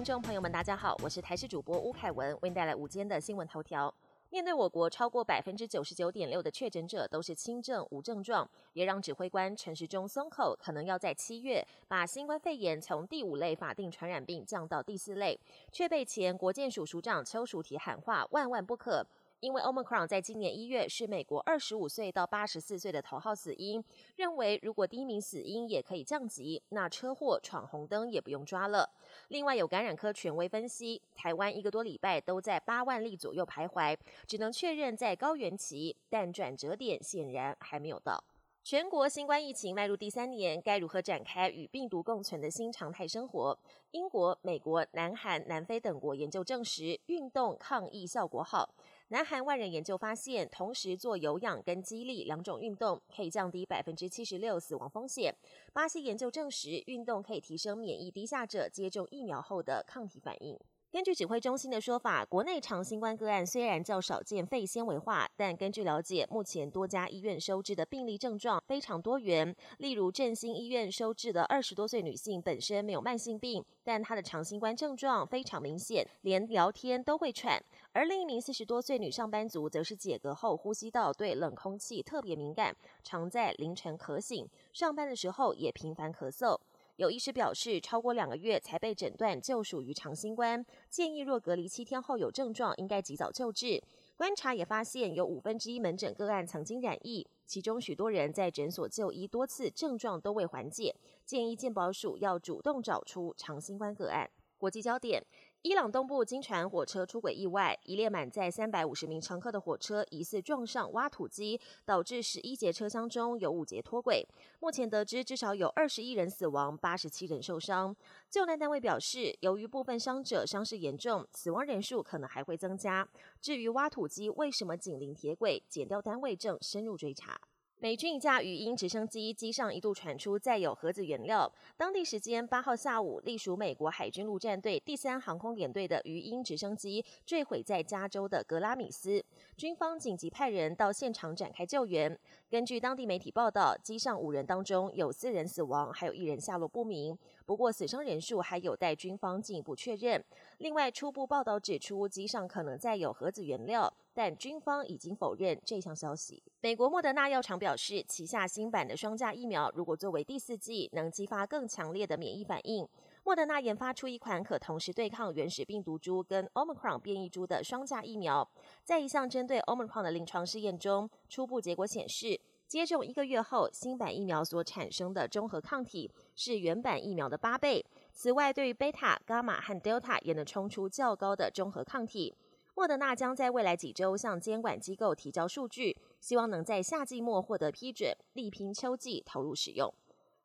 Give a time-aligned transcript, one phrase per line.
[0.00, 3.94] 听众朋友们，大家好，我是台视主播吴凯文，为您带来午间的新闻头条。
[4.30, 15.38] 面对我国超过百分之九十九点六的确诊者都是轻症无症状，也让指挥官陈时中松口，可能要在七月把新冠肺炎从第五类法定传染病降到第四类，
[15.70, 19.06] 却被前国建署署长邱淑媞喊话万万不可。
[19.40, 23.82] 因为 Omicron 在今年一月是美国二十五岁到八十四岁的头号死因，
[24.16, 28.88] 认为如果第一名死因也可以降级，那车祸闯红灯也不用抓了。
[29.28, 38.22] 另外有感染科权威分析，台湾一个多礼拜都在八万例左右徘徊，只能确认在高原期，但转折点显然还没有到。
[38.62, 43.58] 全国新冠疫情迈入第三年，该如何展开与病毒共存的新常态生活？
[43.92, 48.74] 英国、美国、南韩、南非等国研究证实，运动抗疫效果好。
[49.12, 55.34] 南韩万人研究发现，同时做有氧跟肌力两种运动，可以降低百分之七十六死亡风险。
[55.72, 60.56] 巴西研究证实，运动可以提升免疫低下者接种疫苗后的抗体反应。
[60.92, 69.54] 根据指挥中心的说法，国内长新冠个案虽然较少见肺纤维化，但根据了解，目前多家医院收治的病例症状非常多元。
[69.78, 77.62] 例如振兴医院收治的二十多岁女性本身没有慢性病，但她的长新冠症状非常明显，连聊天都会喘。
[77.92, 82.74] 而另一名四十多岁女上班族则是解隔后呼吸道对冷空气特别敏感，
[83.04, 86.58] 常在凌晨咳醒，上班的时候也频繁咳嗽。
[87.00, 93.82] 有医师表示，超过两个月才被诊断就属于长新冠，建议若隔离七天后有症状，应该及早救治。
[94.16, 104.30] 观察也发现，有五分之一门诊个案曾经染疫，其中许多人在诊所就医多次，症状都未缓解，建议健保署要主动找出长新冠个案。
[104.58, 105.24] 国际焦点。
[105.62, 114.26] 伊朗东部经传火车出轨意外，一列满载三百五十名乘客的火车疑似撞上挖土机，导致十一节车厢中有五节脱轨。
[114.58, 117.94] 目前得知至少有二十一人死亡，八十七人受伤。
[118.30, 123.06] 救难单位表示，由于部分伤者伤势严重，死亡人数可能还会增加。
[123.38, 127.38] 至于挖土机为什么紧邻铁轨，检调单位正深入追查。
[127.82, 131.50] 美军一架鱼鹰直升机机上一度传出载有核子原料。
[131.78, 139.24] 当地时间八号下午，隶属美国海军陆战队第三航空联队的鱼鹰直升机坠毁在加州的格拉米斯，
[139.56, 142.14] 军方紧急派人到现场展开救援。
[142.50, 147.16] 根据当地媒体报道，机上五人当中有四人死亡，还有一人下落不明。
[147.50, 150.24] 不过死伤人数还有待军方进一步确认。
[150.58, 153.92] 另外，初步报道指出，机上可能载有核子原料。
[154.12, 156.40] 但军方已经否认这项消息。
[156.60, 162.86] 美国莫德纳药厂表示，旗下新版的双价疫苗如果作为第四剂，能激发更强烈的免疫反应。
[163.24, 168.48] 莫德纳研发出一款可同时对抗原始病毒株跟 Omicron 变异株的双价疫苗。
[168.84, 172.40] 在一项针对 Omicron 的临床试验中，初步结果显示，
[172.70, 177.84] 接种一个月后，新版疫苗所产生的中和抗体是原版疫苗的八倍。
[178.12, 182.32] 此外，对于贝塔、伽马和 Delta 也能冲出较高的中和抗体。
[182.76, 189.92] 莫德纳将在未来几周向监管机构提交数据，希望能在夏季末获得批准，力拼秋季投入使用。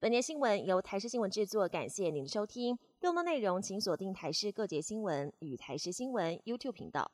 [0.00, 2.76] 本节新闻由台视新闻制作，感谢您的收听。
[2.98, 7.08] 更多内容请锁定台视各节新闻与台视新闻 YouTube 频道。